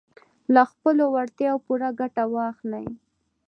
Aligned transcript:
له 0.53 0.61
خپلو 0.71 1.03
وړتیاوو 1.15 1.63
پوره 1.65 1.89
ګټه 1.99 2.23
واخلئ. 2.33 2.87